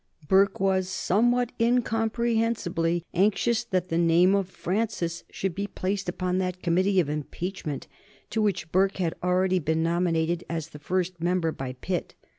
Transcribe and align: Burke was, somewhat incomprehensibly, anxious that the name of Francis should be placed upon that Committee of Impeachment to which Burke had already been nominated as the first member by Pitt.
Burke 0.27 0.59
was, 0.59 0.89
somewhat 0.89 1.51
incomprehensibly, 1.59 3.05
anxious 3.13 3.63
that 3.63 3.89
the 3.89 3.99
name 3.99 4.33
of 4.33 4.49
Francis 4.49 5.23
should 5.29 5.53
be 5.53 5.67
placed 5.67 6.09
upon 6.09 6.39
that 6.39 6.63
Committee 6.63 6.99
of 6.99 7.07
Impeachment 7.07 7.85
to 8.31 8.41
which 8.41 8.71
Burke 8.71 8.97
had 8.97 9.13
already 9.21 9.59
been 9.59 9.83
nominated 9.83 10.43
as 10.49 10.69
the 10.69 10.79
first 10.79 11.21
member 11.21 11.51
by 11.51 11.73
Pitt. 11.73 12.15